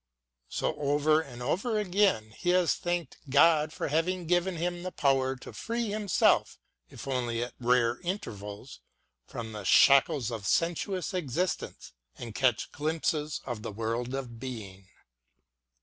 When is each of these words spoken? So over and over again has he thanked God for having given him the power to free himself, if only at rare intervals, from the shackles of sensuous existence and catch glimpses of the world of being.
So 0.49 0.73
over 0.77 1.21
and 1.21 1.43
over 1.43 1.77
again 1.77 2.31
has 2.31 2.73
he 2.73 2.79
thanked 2.81 3.19
God 3.29 3.71
for 3.71 3.89
having 3.89 4.25
given 4.25 4.55
him 4.57 4.81
the 4.81 4.91
power 4.91 5.35
to 5.35 5.53
free 5.53 5.89
himself, 5.91 6.57
if 6.89 7.07
only 7.07 7.43
at 7.43 7.53
rare 7.59 7.99
intervals, 7.99 8.79
from 9.27 9.51
the 9.51 9.63
shackles 9.63 10.31
of 10.31 10.47
sensuous 10.47 11.13
existence 11.13 11.93
and 12.17 12.33
catch 12.33 12.71
glimpses 12.71 13.41
of 13.45 13.61
the 13.61 13.71
world 13.71 14.15
of 14.15 14.39
being. 14.39 14.87